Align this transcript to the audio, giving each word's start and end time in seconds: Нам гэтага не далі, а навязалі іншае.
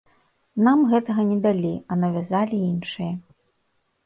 Нам 0.67 0.79
гэтага 0.93 1.25
не 1.31 1.37
далі, 1.45 1.73
а 1.91 1.99
навязалі 2.05 2.57
іншае. 2.71 3.13